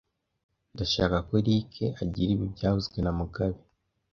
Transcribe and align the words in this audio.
Ndashaka 0.73 1.17
ko 1.27 1.31
Eric 1.41 1.73
agira 2.01 2.29
ibi 2.35 2.45
byavuzwe 2.55 2.97
na 3.01 3.11
mugabe 3.17 3.59